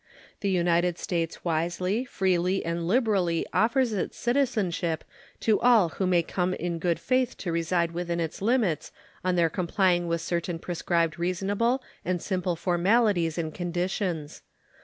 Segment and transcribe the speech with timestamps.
[0.39, 5.03] The United States wisely, freely, and liberally offers its citizenship
[5.41, 8.91] to all who may come in good faith to reside within its limits
[9.23, 14.41] on their complying with certain prescribed reasonable and simple formalities and conditions.